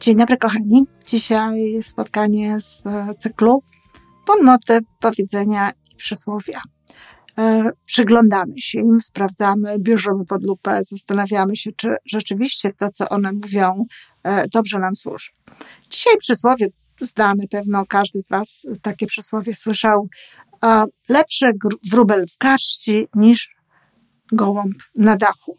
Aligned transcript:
Dzień 0.00 0.16
dobry, 0.16 0.36
kochani. 0.36 0.84
Dzisiaj 1.06 1.82
spotkanie 1.82 2.60
z 2.60 2.82
e, 2.86 3.14
cyklu 3.18 3.62
pod 4.26 4.42
motyw 4.42 4.80
powiedzenia 5.00 5.70
i 5.92 5.96
przysłowia. 5.96 6.60
E, 7.38 7.70
przyglądamy 7.84 8.52
się 8.60 8.80
im, 8.80 9.00
sprawdzamy, 9.00 9.78
bierzemy 9.78 10.24
pod 10.24 10.44
lupę, 10.44 10.80
zastanawiamy 10.84 11.56
się, 11.56 11.70
czy 11.76 11.94
rzeczywiście 12.06 12.72
to, 12.72 12.90
co 12.90 13.08
one 13.08 13.32
mówią, 13.32 13.84
e, 14.22 14.48
dobrze 14.48 14.78
nam 14.78 14.96
służy. 14.96 15.30
Dzisiaj 15.90 16.16
przysłowie 16.18 16.68
znamy 17.00 17.48
pewno, 17.50 17.86
każdy 17.86 18.20
z 18.20 18.28
Was 18.28 18.62
takie 18.82 19.06
przysłowie 19.06 19.56
słyszał. 19.56 20.08
Lepszy 21.08 21.46
wróbel 21.90 22.26
w 22.26 22.38
garści 22.38 23.06
niż 23.14 23.56
gołąb 24.32 24.74
na 24.96 25.16
dachu. 25.16 25.56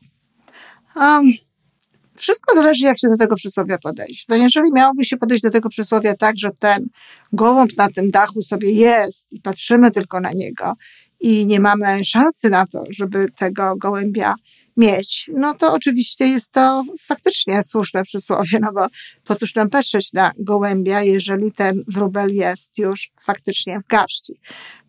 Wszystko 2.18 2.56
zależy, 2.56 2.86
jak 2.86 3.00
się 3.00 3.10
do 3.10 3.18
tego 3.18 3.36
przysłowia 3.36 3.78
podejść. 3.78 4.26
No 4.30 4.36
jeżeli 4.36 4.72
miałoby 4.74 5.06
się 5.06 5.18
podejść 5.18 5.44
do 5.44 5.50
tego 5.50 5.70
przysłowia 5.70 6.16
tak, 6.16 6.38
że 6.38 6.50
ten 6.60 6.88
gołąb 7.34 7.78
na 7.78 7.90
tym 7.90 8.12
dachu 8.12 8.42
sobie 8.42 8.72
jest 8.72 9.28
i 9.32 9.42
patrzymy 9.42 9.92
tylko 9.92 10.20
na 10.20 10.32
niego 10.32 10.74
i 11.20 11.46
nie 11.46 11.60
mamy 11.60 12.06
szansy 12.06 12.50
na 12.50 12.68
to, 12.68 12.84
żeby 12.90 13.28
tego 13.38 13.76
gołębia 13.76 14.36
mieć, 14.78 15.30
no 15.34 15.54
to 15.54 15.74
oczywiście 15.74 16.28
jest 16.28 16.52
to 16.52 16.84
faktycznie 17.00 17.64
słuszne 17.64 18.04
przysłowie, 18.04 18.60
no 18.62 18.74
bo 18.74 18.88
po 19.24 19.36
cóż 19.36 19.56
nam 19.56 19.70
patrzeć 19.70 20.14
na 20.14 20.32
gołębia, 20.40 21.04
jeżeli 21.04 21.52
ten 21.52 21.84
wróbel 21.88 22.30
jest 22.36 22.78
już 22.78 23.12
faktycznie 23.22 23.80
w 23.80 23.88
garści. 23.88 24.40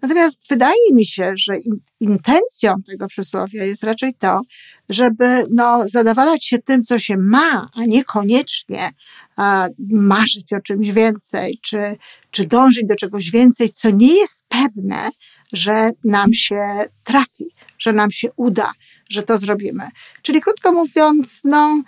Natomiast 0.03 0.39
wydaje 0.50 0.92
mi 0.92 1.06
się, 1.06 1.33
że 1.36 1.55
intencją 2.00 2.75
tego 2.86 3.06
przysłowia 3.06 3.64
jest 3.64 3.83
raczej 3.83 4.14
to, 4.14 4.41
żeby 4.89 5.47
no, 5.50 5.89
zadawalać 5.89 6.44
się 6.44 6.59
tym, 6.59 6.84
co 6.84 6.98
się 6.98 7.16
ma, 7.16 7.69
a 7.75 7.84
niekoniecznie 7.84 8.91
a, 9.36 9.69
marzyć 9.91 10.53
o 10.53 10.61
czymś 10.61 10.91
więcej, 10.91 11.59
czy, 11.62 11.97
czy 12.31 12.47
dążyć 12.47 12.86
do 12.86 12.97
czegoś 12.97 13.31
więcej, 13.31 13.70
co 13.70 13.91
nie 13.91 14.14
jest 14.14 14.42
pewne, 14.48 15.11
że 15.53 15.91
nam 16.05 16.34
się 16.34 16.84
trafi, 17.05 17.47
że 17.78 17.92
nam 17.92 18.10
się 18.10 18.28
uda, 18.36 18.72
że 19.08 19.22
to 19.22 19.38
zrobimy. 19.38 19.88
Czyli 20.22 20.40
krótko 20.40 20.72
mówiąc, 20.72 21.40
no, 21.44 21.82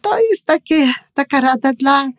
to 0.00 0.18
jest 0.18 0.46
takie, 0.46 0.92
taka 1.14 1.40
rada 1.40 1.72
dla, 1.72 2.10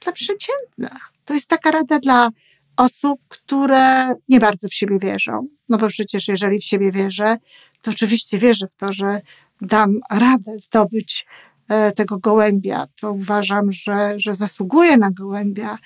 dla 0.00 0.12
przeciętnych. 0.12 1.12
To 1.24 1.34
jest 1.34 1.48
taka 1.48 1.70
rada 1.70 1.98
dla 1.98 2.28
osób, 2.76 3.20
które 3.28 4.14
nie 4.28 4.40
bardzo 4.40 4.68
w 4.68 4.74
siebie 4.74 4.98
wierzą. 4.98 5.48
No 5.68 5.78
bo 5.78 5.88
przecież 5.88 6.28
jeżeli 6.28 6.58
w 6.58 6.64
siebie 6.64 6.92
wierzę, 6.92 7.36
to 7.82 7.90
oczywiście 7.90 8.38
wierzę 8.38 8.66
w 8.66 8.76
to, 8.76 8.92
że 8.92 9.20
dam 9.60 10.00
radę 10.10 10.58
zdobyć 10.58 11.26
e, 11.68 11.92
tego 11.92 12.18
gołębia, 12.18 12.86
to 13.00 13.12
uważam, 13.12 13.72
że, 13.72 14.14
że 14.16 14.34
zasługuję 14.34 14.96
na 14.96 15.10
gołębia, 15.10 15.78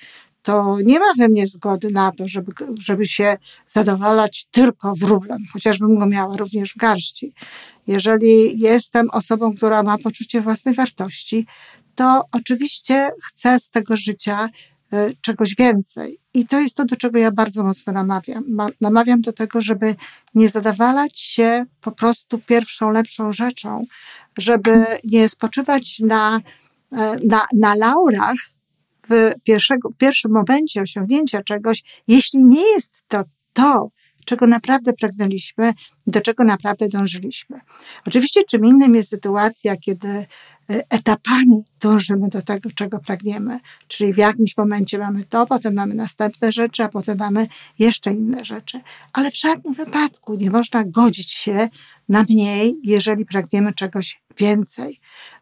to 0.43 0.77
nie 0.83 0.99
ma 0.99 1.13
we 1.17 1.27
mnie 1.27 1.47
zgody 1.47 1.91
na 1.91 2.11
to, 2.11 2.27
żeby, 2.27 2.51
żeby 2.79 3.05
się 3.05 3.37
zadowalać 3.67 4.47
tylko 4.51 4.95
wróblem, 4.95 5.39
chociażbym 5.53 5.99
go 5.99 6.05
miała 6.05 6.37
również 6.37 6.73
w 6.73 6.77
garści. 6.77 7.33
Jeżeli 7.87 8.59
jestem 8.59 9.09
osobą, 9.09 9.55
która 9.55 9.83
ma 9.83 9.97
poczucie 9.97 10.41
własnej 10.41 10.75
wartości, 10.75 11.45
to 11.95 12.25
oczywiście 12.31 13.11
chcę 13.23 13.59
z 13.59 13.69
tego 13.69 13.97
życia 13.97 14.49
y, 14.93 15.15
czegoś 15.21 15.55
więcej. 15.55 16.19
I 16.33 16.47
to 16.47 16.59
jest 16.59 16.75
to, 16.75 16.85
do 16.85 16.95
czego 16.95 17.19
ja 17.19 17.31
bardzo 17.31 17.63
mocno 17.63 17.93
namawiam. 17.93 18.43
Namawiam 18.81 19.21
do 19.21 19.33
tego, 19.33 19.61
żeby 19.61 19.95
nie 20.35 20.49
zadawalać 20.49 21.19
się 21.19 21.65
po 21.81 21.91
prostu 21.91 22.39
pierwszą, 22.39 22.89
lepszą 22.89 23.33
rzeczą, 23.33 23.85
żeby 24.37 24.85
nie 25.03 25.29
spoczywać 25.29 25.99
na, 25.99 26.37
y, 26.37 26.97
na, 27.27 27.45
na 27.53 27.75
laurach, 27.75 28.52
w, 29.09 29.31
pierwszego, 29.43 29.89
w 29.89 29.97
pierwszym 29.97 30.31
momencie 30.31 30.81
osiągnięcia 30.81 31.43
czegoś, 31.43 31.83
jeśli 32.07 32.45
nie 32.45 32.61
jest 32.61 32.91
to 33.07 33.23
to, 33.53 33.89
czego 34.25 34.47
naprawdę 34.47 34.93
pragnęliśmy, 34.93 35.73
do 36.07 36.21
czego 36.21 36.43
naprawdę 36.43 36.87
dążyliśmy. 36.87 37.59
Oczywiście 38.07 38.43
czym 38.43 38.65
innym 38.65 38.95
jest 38.95 39.09
sytuacja, 39.09 39.77
kiedy 39.77 40.07
e, 40.07 40.25
etapami 40.89 41.63
dążymy 41.79 42.29
do 42.29 42.41
tego, 42.41 42.69
czego 42.75 42.99
pragniemy. 42.99 43.59
Czyli 43.87 44.13
w 44.13 44.17
jakimś 44.17 44.57
momencie 44.57 44.97
mamy 44.97 45.23
to, 45.23 45.45
potem 45.45 45.73
mamy 45.73 45.95
następne 45.95 46.51
rzeczy, 46.51 46.83
a 46.83 46.89
potem 46.89 47.17
mamy 47.17 47.47
jeszcze 47.79 48.13
inne 48.13 48.45
rzeczy. 48.45 48.81
Ale 49.13 49.31
w 49.31 49.37
żadnym 49.37 49.73
wypadku 49.73 50.35
nie 50.35 50.51
można 50.51 50.83
godzić 50.83 51.31
się 51.31 51.69
na 52.09 52.23
mniej, 52.29 52.75
jeżeli 52.83 53.25
pragniemy 53.25 53.73
czegoś 53.73 54.21
więcej. 54.37 54.99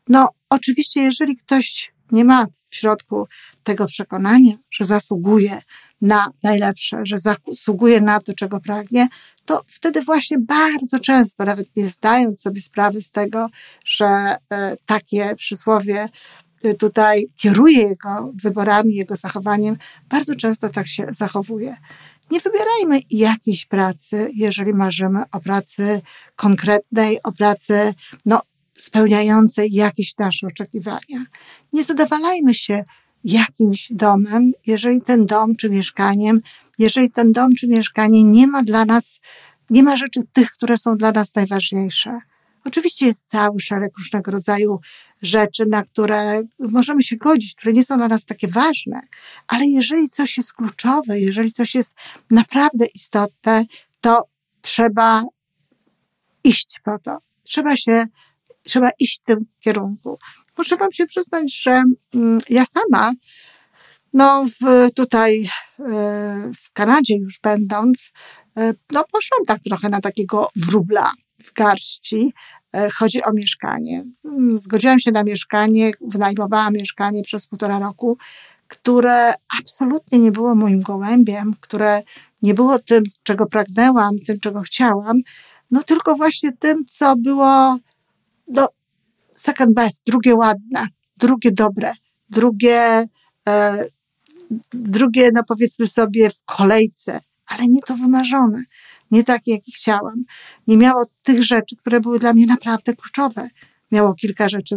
No, 0.10 0.30
oczywiście, 0.50 1.02
jeżeli 1.02 1.38
ktoś 1.38 1.91
nie 2.12 2.26
ma 2.26 2.46
w 2.70 2.76
środku 2.76 3.28
tego 3.64 3.86
przekonania, 3.86 4.54
że 4.72 4.86
zasługuje 4.86 5.62
na 6.02 6.32
najlepsze, 6.44 7.02
że 7.04 7.18
zasługuje 7.18 8.02
na 8.02 8.20
to, 8.20 8.34
czego 8.34 8.60
pragnie, 8.60 9.08
to 9.46 9.62
wtedy 9.68 10.02
właśnie 10.02 10.38
bardzo 10.40 11.00
często, 11.00 11.46
nawet 11.46 11.76
nie 11.76 11.88
zdając 11.88 12.42
sobie 12.42 12.62
sprawy 12.62 13.02
z 13.02 13.12
tego, 13.12 13.50
że 13.86 14.06
e, 14.06 14.78
takie 14.86 15.36
przysłowie 15.36 16.10
e, 16.64 16.74
tutaj 16.74 17.28
kieruje 17.36 17.82
jego 17.82 18.32
wyborami, 18.44 18.96
jego 18.96 19.16
zachowaniem, 19.16 19.78
bardzo 20.10 20.36
często 20.36 20.70
tak 20.70 20.88
się 20.88 21.08
zachowuje. 21.12 21.78
Nie 22.32 22.40
wybierajmy 22.40 23.00
jakiejś 23.10 23.66
pracy, 23.66 24.30
jeżeli 24.34 24.74
marzymy 24.74 25.24
o 25.32 25.40
pracy 25.40 26.02
konkretnej, 26.36 27.24
o 27.24 27.32
pracy 27.32 27.94
no, 28.26 28.42
spełniającej 28.84 29.74
jakieś 29.74 30.18
nasze 30.18 30.48
oczekiwania. 30.48 31.26
Nie 31.74 31.84
zadawalajmy 31.84 32.54
się 32.54 32.84
jakimś 33.24 33.92
domem, 33.92 34.52
jeżeli 34.68 35.02
ten 35.02 35.26
dom 35.26 35.56
czy 35.56 35.70
mieszkaniem, 35.70 36.42
jeżeli 36.80 37.12
ten 37.12 37.32
dom 37.32 37.56
czy 37.56 37.68
mieszkanie 37.68 38.24
nie 38.24 38.48
ma 38.48 38.64
dla 38.64 38.86
nas, 38.86 39.20
nie 39.70 39.84
ma 39.84 39.98
rzeczy 39.98 40.22
tych, 40.34 40.52
które 40.52 40.78
są 40.78 40.98
dla 40.98 41.12
nas 41.12 41.36
najważniejsze. 41.36 42.20
Oczywiście 42.66 43.06
jest 43.06 43.24
cały 43.32 43.62
szereg 43.62 43.98
różnego 43.98 44.32
rodzaju 44.32 44.80
rzeczy, 45.22 45.66
na 45.66 45.82
które 45.84 46.44
możemy 46.60 47.04
się 47.04 47.18
godzić, 47.18 47.56
które 47.56 47.74
nie 47.74 47.84
są 47.84 47.98
dla 47.98 48.08
nas 48.08 48.26
takie 48.26 48.48
ważne, 48.48 49.02
ale 49.48 49.66
jeżeli 49.66 50.10
coś 50.10 50.38
jest 50.38 50.54
kluczowe, 50.54 51.20
jeżeli 51.20 51.52
coś 51.52 51.76
jest 51.76 51.96
naprawdę 52.32 52.86
istotne, 52.96 53.66
to 54.02 54.24
trzeba 54.62 55.24
iść 56.44 56.80
po 56.84 57.00
to. 57.00 57.18
Trzeba 57.44 57.78
się, 57.78 58.06
trzeba 58.64 58.90
iść 59.00 59.20
w 59.22 59.24
tym 59.24 59.46
kierunku 59.60 60.18
muszę 60.58 60.78
Wam 60.78 60.92
się 60.92 61.06
przyznać, 61.06 61.62
że 61.62 61.84
mm, 62.16 62.40
ja 62.50 62.66
sama, 62.66 63.14
no 64.14 64.46
w, 64.46 64.92
tutaj 64.92 65.50
e, 65.80 66.52
w 66.64 66.72
Kanadzie 66.74 67.18
już 67.18 67.40
będąc, 67.44 68.12
e, 68.58 68.74
no 68.92 69.04
poszłam 69.12 69.46
tak 69.48 69.60
trochę 69.60 69.90
na 69.90 70.02
takiego 70.02 70.48
wróbla 70.56 71.12
w 71.44 71.54
garści. 71.54 72.34
E, 72.74 72.90
chodzi 72.90 73.24
o 73.24 73.34
mieszkanie. 73.34 74.04
Mm, 74.26 74.58
zgodziłam 74.58 75.00
się 75.00 75.12
na 75.12 75.24
mieszkanie, 75.24 75.92
wynajmowałam 76.02 76.74
mieszkanie 76.74 77.24
przez 77.24 77.48
półtora 77.48 77.80
roku, 77.80 78.18
które 78.68 79.34
absolutnie 79.60 80.20
nie 80.20 80.32
było 80.32 80.56
moim 80.56 80.82
gołębiem, 80.82 81.54
które 81.60 82.02
nie 82.42 82.54
było 82.54 82.80
tym, 82.80 83.04
czego 83.24 83.46
pragnęłam, 83.46 84.20
tym, 84.28 84.40
czego 84.40 84.62
chciałam, 84.62 85.18
no 85.72 85.84
tylko 85.84 86.16
właśnie 86.16 86.52
tym, 86.60 86.86
co 86.86 87.16
było 87.16 87.78
no, 88.52 88.68
second 89.36 89.74
best, 89.74 90.02
drugie 90.06 90.36
ładne, 90.36 90.88
drugie 91.18 91.52
dobre, 91.52 91.92
drugie, 92.30 93.06
e, 93.48 93.84
drugie, 94.74 95.30
no 95.34 95.44
powiedzmy 95.48 95.88
sobie, 95.88 96.30
w 96.30 96.42
kolejce, 96.46 97.20
ale 97.48 97.68
nie 97.68 97.82
to 97.82 97.96
wymarzone, 97.96 98.64
nie 99.12 99.24
takie, 99.24 99.52
jakie 99.52 99.72
chciałam. 99.72 100.24
Nie 100.68 100.78
miało 100.78 101.06
tych 101.24 101.44
rzeczy, 101.44 101.76
które 101.76 102.00
były 102.00 102.20
dla 102.20 102.34
mnie 102.34 102.46
naprawdę 102.46 102.96
kluczowe. 102.96 103.50
Miało 103.92 104.14
kilka 104.14 104.50
rzeczy, 104.50 104.76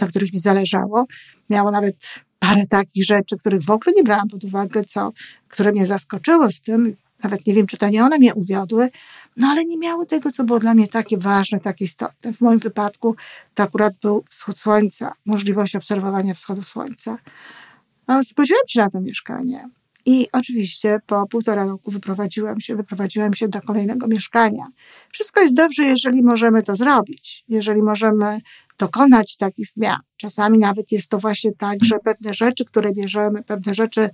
na 0.00 0.06
których 0.06 0.32
mi 0.32 0.40
zależało. 0.40 1.06
Miało 1.50 1.70
nawet 1.70 1.96
parę 2.38 2.66
takich 2.66 3.04
rzeczy, 3.04 3.38
których 3.38 3.62
w 3.62 3.70
ogóle 3.70 3.96
nie 3.96 4.02
brałam 4.02 4.28
pod 4.28 4.44
uwagę, 4.44 4.84
co, 4.84 5.12
które 5.48 5.72
mnie 5.72 5.86
zaskoczyły 5.86 6.52
w 6.52 6.60
tym, 6.60 6.96
nawet 7.22 7.46
nie 7.46 7.54
wiem, 7.54 7.66
czy 7.66 7.76
to 7.76 7.88
nie 7.88 8.04
one 8.04 8.18
mnie 8.18 8.34
uwiodły, 8.34 8.90
no 9.36 9.46
ale 9.48 9.64
nie 9.64 9.78
miały 9.78 10.06
tego, 10.06 10.30
co 10.30 10.44
było 10.44 10.58
dla 10.58 10.74
mnie 10.74 10.88
takie 10.88 11.18
ważne, 11.18 11.60
takie 11.60 11.84
istotne. 11.84 12.32
W 12.32 12.40
moim 12.40 12.58
wypadku 12.58 13.16
to 13.54 13.62
akurat 13.62 13.94
był 14.02 14.24
wschód 14.30 14.58
słońca, 14.58 15.12
możliwość 15.26 15.76
obserwowania 15.76 16.34
wschodu 16.34 16.62
słońca. 16.62 17.18
Zgodziłam 18.22 18.62
się 18.68 18.80
na 18.80 18.90
to 18.90 19.00
mieszkanie. 19.00 19.68
I 20.08 20.26
oczywiście 20.32 20.98
po 21.06 21.26
półtora 21.26 21.64
roku 21.64 21.90
wyprowadziłam 21.90 22.60
się, 22.60 22.76
wyprowadziłam 22.76 23.34
się 23.34 23.48
do 23.48 23.60
kolejnego 23.60 24.08
mieszkania. 24.08 24.66
Wszystko 25.12 25.40
jest 25.40 25.54
dobrze, 25.54 25.82
jeżeli 25.82 26.22
możemy 26.22 26.62
to 26.62 26.76
zrobić, 26.76 27.44
jeżeli 27.48 27.82
możemy 27.82 28.40
dokonać 28.78 29.36
takich 29.36 29.68
zmian. 29.68 30.00
Czasami 30.16 30.58
nawet 30.58 30.92
jest 30.92 31.08
to 31.08 31.18
właśnie 31.18 31.52
tak, 31.52 31.78
że 31.84 31.98
pewne 31.98 32.34
rzeczy, 32.34 32.64
które 32.64 32.92
bierzemy, 32.92 33.42
pewne 33.42 33.74
rzeczy, 33.74 34.10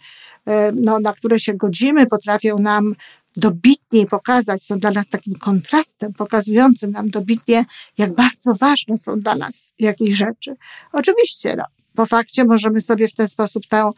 e, 0.47 0.73
no, 0.73 1.01
na 1.01 1.13
które 1.13 1.41
się 1.41 1.55
godzimy, 1.55 2.07
potrafią 2.07 2.59
nam 2.59 2.95
dobitniej 3.37 4.07
pokazać, 4.07 4.63
są 4.63 4.79
dla 4.79 4.91
nas 4.91 5.09
takim 5.09 5.35
kontrastem, 5.35 6.13
pokazującym 6.13 6.91
nam 6.91 7.11
dobitnie, 7.11 7.65
jak 7.99 8.15
bardzo 8.15 8.55
ważne 8.55 8.99
są 8.99 9.21
dla 9.21 9.35
nas 9.35 9.73
jakieś 9.79 10.15
rzeczy. 10.15 10.55
Oczywiście, 10.93 11.57
no, 11.57 11.65
po 11.95 12.07
fakcie 12.07 12.45
możemy 12.45 12.81
sobie 12.81 13.09
w 13.09 13.15
ten 13.15 13.29
sposób 13.29 13.67
tę 13.67 13.91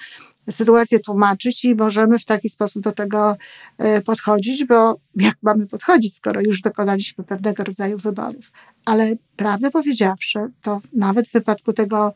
sytuację 0.51 1.01
tłumaczyć 1.01 1.65
i 1.65 1.75
możemy 1.75 2.19
w 2.19 2.25
taki 2.25 2.51
sposób 2.51 2.83
do 2.83 2.93
tego 2.93 3.37
e, 3.79 4.03
podchodzić, 4.03 4.65
bo 4.65 4.97
jak 5.17 5.35
mamy 5.43 5.67
podchodzić, 5.67 6.15
skoro 6.15 6.41
już 6.41 6.61
dokonaliśmy 6.61 7.25
pewnego 7.25 7.65
rodzaju 7.65 7.99
wyborów. 7.99 8.53
Ale 8.85 9.15
prawdę 9.37 9.71
powiedziawszy, 9.71 10.39
to 10.63 10.81
nawet 10.93 11.29
w 11.29 11.33
wypadku 11.33 11.73
tego 11.73 12.13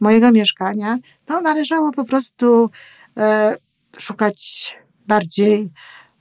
mojego 0.00 0.32
mieszkania, 0.32 0.98
to 1.26 1.40
należało 1.40 1.92
po 1.92 2.04
prostu 2.04 2.70
e, 3.16 3.54
szukać 3.98 4.72
bardziej, 5.06 5.70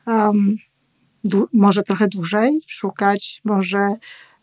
um, 0.08 0.56
może 1.54 1.84
trochę 1.84 2.08
dłużej, 2.08 2.60
szukać 2.68 3.42
może 3.44 3.96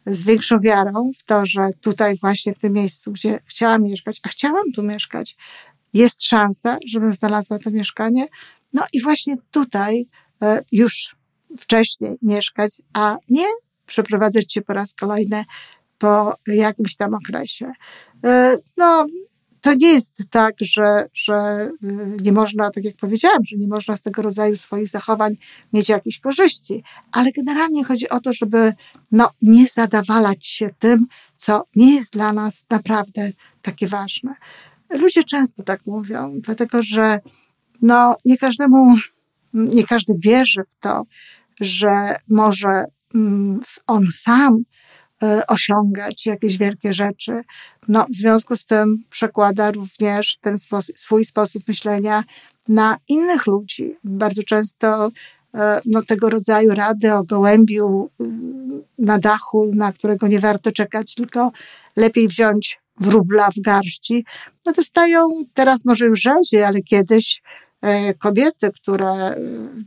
z 0.06 0.22
większą 0.22 0.60
wiarą 0.60 1.10
w 1.18 1.24
to, 1.24 1.46
że 1.46 1.70
tutaj 1.80 2.16
właśnie 2.16 2.54
w 2.54 2.58
tym 2.58 2.72
miejscu, 2.72 3.12
gdzie 3.12 3.40
chciałam 3.46 3.82
mieszkać, 3.82 4.20
a 4.22 4.28
chciałam 4.28 4.72
tu 4.74 4.82
mieszkać, 4.82 5.36
jest 5.92 6.24
szansa, 6.24 6.78
żebym 6.86 7.14
znalazła 7.14 7.58
to 7.58 7.70
mieszkanie. 7.70 8.26
No 8.72 8.82
i 8.92 9.02
właśnie 9.02 9.36
tutaj 9.50 10.08
e, 10.42 10.64
już 10.72 11.16
wcześniej 11.58 12.16
mieszkać, 12.22 12.82
a 12.92 13.16
nie 13.28 13.46
przeprowadzać 13.86 14.52
się 14.52 14.62
po 14.62 14.72
raz 14.72 14.94
kolejny 14.94 15.44
po 15.98 16.34
jakimś 16.46 16.96
tam 16.96 17.14
okresie. 17.14 17.72
E, 18.24 18.58
no, 18.76 19.06
to 19.60 19.74
nie 19.74 19.88
jest 19.88 20.12
tak, 20.30 20.54
że, 20.60 21.08
że 21.14 21.68
y, 21.84 22.16
nie 22.22 22.32
można, 22.32 22.70
tak 22.70 22.84
jak 22.84 22.96
powiedziałam, 22.96 23.44
że 23.44 23.56
nie 23.56 23.68
można 23.68 23.96
z 23.96 24.02
tego 24.02 24.22
rodzaju 24.22 24.56
swoich 24.56 24.88
zachowań 24.88 25.36
mieć 25.72 25.88
jakichś 25.88 26.18
korzyści, 26.18 26.82
ale 27.12 27.32
generalnie 27.32 27.84
chodzi 27.84 28.08
o 28.08 28.20
to, 28.20 28.32
żeby 28.32 28.72
no, 29.12 29.30
nie 29.42 29.66
zadawalać 29.66 30.46
się 30.46 30.70
tym, 30.78 31.06
co 31.36 31.64
nie 31.76 31.94
jest 31.94 32.12
dla 32.12 32.32
nas 32.32 32.66
naprawdę 32.70 33.30
takie 33.62 33.86
ważne. 33.86 34.34
Ludzie 34.90 35.24
często 35.24 35.62
tak 35.62 35.86
mówią, 35.86 36.40
dlatego 36.40 36.82
że 36.82 37.20
no, 37.82 38.16
nie 38.24 38.38
każdemu, 38.38 38.96
nie 39.54 39.86
każdy 39.86 40.14
wierzy 40.24 40.62
w 40.68 40.74
to, 40.80 41.02
że 41.60 42.14
może 42.28 42.84
on 43.86 44.06
sam 44.12 44.62
e, 45.22 45.46
osiągać 45.46 46.26
jakieś 46.26 46.58
wielkie 46.58 46.92
rzeczy. 46.92 47.42
No, 47.88 48.06
w 48.10 48.16
związku 48.16 48.56
z 48.56 48.66
tym 48.66 49.04
przekłada 49.10 49.70
również 49.70 50.36
ten 50.40 50.58
swój 50.96 51.24
sposób 51.24 51.62
myślenia 51.68 52.24
na 52.68 52.96
innych 53.08 53.46
ludzi. 53.46 53.96
Bardzo 54.04 54.42
często 54.42 55.10
e, 55.54 55.80
no, 55.86 56.02
tego 56.02 56.30
rodzaju 56.30 56.74
rady 56.74 57.14
o 57.14 57.24
gołębiu 57.24 58.10
mm, 58.20 58.82
na 58.98 59.18
dachu, 59.18 59.70
na 59.74 59.92
którego 59.92 60.26
nie 60.26 60.40
warto 60.40 60.72
czekać, 60.72 61.14
tylko 61.14 61.52
lepiej 61.96 62.28
wziąć 62.28 62.80
wróbla 63.00 63.50
w 63.50 63.60
garści, 63.60 64.24
no 64.66 64.72
dostają 64.72 65.28
teraz 65.54 65.84
może 65.84 66.04
już 66.04 66.20
rzadziej, 66.20 66.64
ale 66.64 66.82
kiedyś 66.82 67.42
kobiety, 68.18 68.70
które 68.72 69.10
e, 69.10 69.36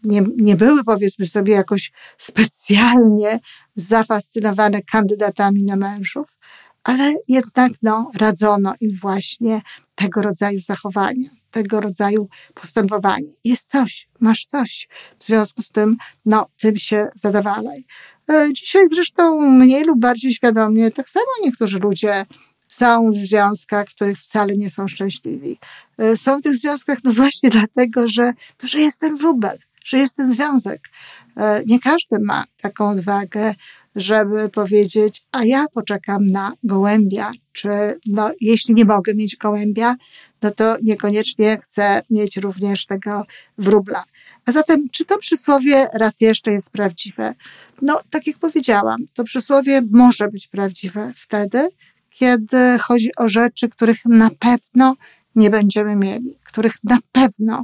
nie, 0.03 0.23
nie 0.37 0.55
były 0.55 0.83
powiedzmy 0.83 1.27
sobie 1.27 1.53
jakoś 1.53 1.91
specjalnie 2.17 3.39
zafascynowane 3.75 4.81
kandydatami 4.81 5.63
na 5.63 5.75
mężów, 5.75 6.37
ale 6.83 7.15
jednak 7.27 7.71
no, 7.81 8.11
radzono 8.15 8.73
im 8.81 8.97
właśnie 9.01 9.61
tego 9.95 10.21
rodzaju 10.21 10.59
zachowania, 10.59 11.29
tego 11.51 11.81
rodzaju 11.81 12.29
postępowanie. 12.53 13.31
Jest 13.43 13.69
coś, 13.69 14.09
masz 14.19 14.45
coś. 14.45 14.87
W 15.19 15.25
związku 15.25 15.61
z 15.61 15.69
tym, 15.69 15.97
no, 16.25 16.45
tym 16.61 16.77
się 16.77 17.07
zadawalaj. 17.15 17.83
E, 18.29 18.53
dzisiaj 18.53 18.87
zresztą 18.87 19.41
mniej 19.41 19.83
lub 19.83 19.99
bardziej 19.99 20.33
świadomie, 20.33 20.91
tak 20.91 21.09
samo 21.09 21.25
niektórzy 21.43 21.79
ludzie 21.79 22.25
są 22.69 23.11
w 23.11 23.17
związkach, 23.17 23.87
w 23.89 23.95
których 23.95 24.19
wcale 24.19 24.55
nie 24.55 24.69
są 24.69 24.87
szczęśliwi. 24.87 25.57
E, 25.97 26.17
są 26.17 26.39
w 26.39 26.41
tych 26.41 26.55
związkach 26.55 26.97
no 27.03 27.13
właśnie 27.13 27.49
dlatego, 27.59 28.09
że, 28.09 28.33
to, 28.57 28.67
że 28.67 28.79
jest 28.79 28.99
ten 28.99 29.15
wróbel, 29.17 29.57
że 29.85 29.97
jest 29.97 30.15
ten 30.15 30.31
związek. 30.31 30.89
E, 31.37 31.63
nie 31.65 31.79
każdy 31.79 32.25
ma 32.25 32.43
taką 32.61 32.89
odwagę, 32.89 33.55
żeby 33.95 34.49
powiedzieć, 34.49 35.25
a 35.31 35.45
ja 35.45 35.65
poczekam 35.73 36.27
na 36.27 36.53
gołębia, 36.63 37.31
czy 37.51 37.69
no, 38.05 38.31
jeśli 38.41 38.73
nie 38.73 38.85
mogę 38.85 39.15
mieć 39.15 39.35
gołębia, 39.35 39.95
no 40.41 40.51
to 40.51 40.77
niekoniecznie 40.81 41.57
chcę 41.63 42.01
mieć 42.09 42.37
również 42.37 42.85
tego 42.85 43.25
wróbla. 43.57 44.03
A 44.45 44.51
zatem, 44.51 44.89
czy 44.91 45.05
to 45.05 45.17
przysłowie 45.17 45.87
raz 45.93 46.21
jeszcze 46.21 46.51
jest 46.51 46.71
prawdziwe? 46.71 47.33
No, 47.81 47.99
tak 48.09 48.27
jak 48.27 48.37
powiedziałam, 48.37 48.97
to 49.13 49.23
przysłowie 49.23 49.81
może 49.91 50.27
być 50.27 50.47
prawdziwe 50.47 51.11
wtedy, 51.15 51.69
kiedy 52.09 52.79
chodzi 52.79 53.09
o 53.17 53.29
rzeczy, 53.29 53.69
których 53.69 54.05
na 54.05 54.29
pewno 54.39 54.95
nie 55.35 55.49
będziemy 55.49 55.95
mieli, 55.95 56.37
których 56.43 56.73
na 56.83 56.97
pewno 57.11 57.61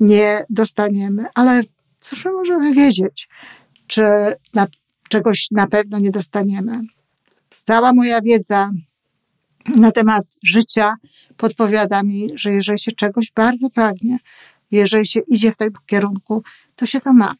nie 0.00 0.44
dostaniemy. 0.50 1.26
Ale 1.34 1.62
cóż 2.00 2.24
my 2.24 2.32
możemy 2.32 2.74
wiedzieć, 2.74 3.28
czy 3.86 4.02
na, 4.54 4.66
czegoś 5.08 5.48
na 5.50 5.66
pewno 5.66 5.98
nie 5.98 6.10
dostaniemy? 6.10 6.80
Cała 7.50 7.92
moja 7.92 8.20
wiedza 8.20 8.70
na 9.76 9.92
temat 9.92 10.24
życia 10.44 10.94
podpowiada 11.36 12.02
mi, 12.02 12.28
że 12.34 12.50
jeżeli 12.50 12.78
się 12.78 12.92
czegoś 12.92 13.32
bardzo 13.32 13.70
pragnie, 13.70 14.18
jeżeli 14.70 15.06
się 15.06 15.20
idzie 15.28 15.52
w 15.52 15.56
tym 15.56 15.70
kierunku, 15.86 16.42
to 16.76 16.86
się 16.86 17.00
to 17.00 17.12
ma. 17.12 17.34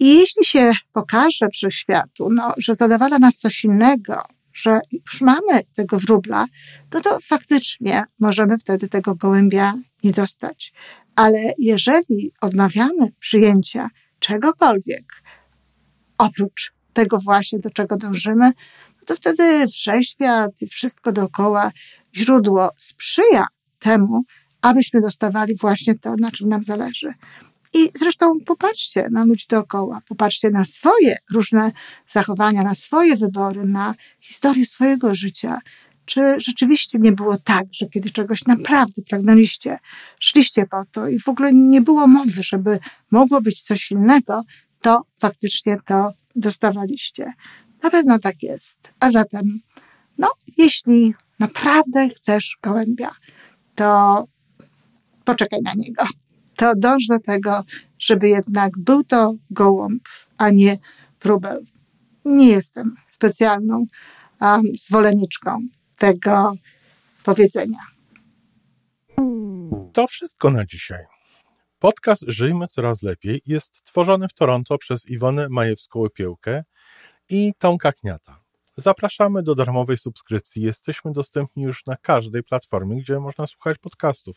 I 0.00 0.18
jeśli 0.18 0.44
się 0.44 0.72
pokaże 0.92 1.48
wszechświatu, 1.52 2.28
no, 2.30 2.52
że 2.58 2.74
zadawala 2.74 3.18
nas 3.18 3.38
coś 3.38 3.64
innego, 3.64 4.22
że 4.56 4.80
już 4.92 5.20
mamy 5.20 5.62
tego 5.74 5.98
wróbla, 5.98 6.46
no 6.94 7.00
to 7.00 7.18
faktycznie 7.28 8.04
możemy 8.20 8.58
wtedy 8.58 8.88
tego 8.88 9.14
gołębia 9.14 9.74
nie 10.04 10.12
dostać. 10.12 10.72
Ale 11.16 11.52
jeżeli 11.58 12.32
odmawiamy 12.40 13.12
przyjęcia 13.20 13.88
czegokolwiek, 14.18 15.22
oprócz 16.18 16.72
tego 16.92 17.18
właśnie, 17.18 17.58
do 17.58 17.70
czego 17.70 17.96
dążymy, 17.96 18.52
no 18.88 19.06
to 19.06 19.16
wtedy 19.16 19.68
wszechświat 19.68 20.62
i 20.62 20.66
wszystko 20.66 21.12
dookoła, 21.12 21.70
źródło 22.16 22.70
sprzyja 22.78 23.46
temu, 23.78 24.22
abyśmy 24.62 25.00
dostawali 25.00 25.56
właśnie 25.56 25.98
to, 25.98 26.14
na 26.20 26.30
czym 26.30 26.48
nam 26.48 26.62
zależy. 26.62 27.12
I 27.76 27.88
zresztą 27.98 28.40
popatrzcie 28.46 29.08
na 29.10 29.24
ludzi 29.24 29.46
dookoła, 29.48 30.00
popatrzcie 30.08 30.50
na 30.50 30.64
swoje 30.64 31.16
różne 31.32 31.72
zachowania, 32.08 32.62
na 32.62 32.74
swoje 32.74 33.16
wybory, 33.16 33.64
na 33.64 33.94
historię 34.20 34.66
swojego 34.66 35.14
życia. 35.14 35.58
Czy 36.04 36.36
rzeczywiście 36.38 36.98
nie 36.98 37.12
było 37.12 37.36
tak, 37.38 37.64
że 37.72 37.86
kiedy 37.86 38.10
czegoś 38.10 38.44
naprawdę 38.44 39.02
pragnęliście, 39.02 39.78
szliście 40.20 40.66
po 40.66 40.84
to 40.92 41.08
i 41.08 41.18
w 41.18 41.28
ogóle 41.28 41.52
nie 41.52 41.82
było 41.82 42.06
mowy, 42.06 42.42
żeby 42.42 42.78
mogło 43.10 43.40
być 43.40 43.62
coś 43.62 43.90
innego, 43.90 44.42
to 44.80 45.02
faktycznie 45.18 45.76
to 45.84 46.12
dostawaliście. 46.36 47.32
Na 47.82 47.90
pewno 47.90 48.18
tak 48.18 48.42
jest. 48.42 48.78
A 49.00 49.10
zatem, 49.10 49.60
no, 50.18 50.30
jeśli 50.58 51.14
naprawdę 51.38 52.08
chcesz 52.08 52.58
gołębia, 52.62 53.10
to 53.74 54.24
poczekaj 55.24 55.62
na 55.62 55.72
niego 55.76 56.04
to 56.56 56.72
dąż 56.76 57.06
do 57.06 57.18
tego, 57.18 57.64
żeby 57.98 58.28
jednak 58.28 58.78
był 58.78 59.04
to 59.04 59.34
gołąb, 59.50 60.02
a 60.38 60.50
nie 60.50 60.78
wróbel. 61.20 61.64
Nie 62.24 62.48
jestem 62.48 62.94
specjalną 63.08 63.86
um, 64.40 64.62
zwolenniczką 64.80 65.58
tego 65.98 66.52
powiedzenia. 67.24 67.78
To 69.92 70.06
wszystko 70.06 70.50
na 70.50 70.64
dzisiaj. 70.66 71.04
Podcast 71.78 72.24
Żyjmy 72.26 72.66
Coraz 72.68 73.02
Lepiej 73.02 73.42
jest 73.46 73.82
tworzony 73.84 74.28
w 74.28 74.32
Toronto 74.32 74.78
przez 74.78 75.06
Iwonę 75.06 75.48
Majewską-Opiełkę 75.48 76.62
i 77.28 77.52
Tomka 77.58 77.92
Kniata. 77.92 78.40
Zapraszamy 78.76 79.42
do 79.42 79.54
darmowej 79.54 79.98
subskrypcji. 79.98 80.62
Jesteśmy 80.62 81.12
dostępni 81.12 81.62
już 81.62 81.86
na 81.86 81.96
każdej 81.96 82.42
platformie, 82.42 83.00
gdzie 83.02 83.20
można 83.20 83.46
słuchać 83.46 83.78
podcastów. 83.78 84.36